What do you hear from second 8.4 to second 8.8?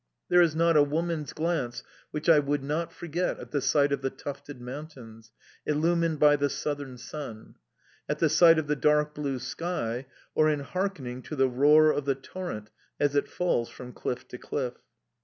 of the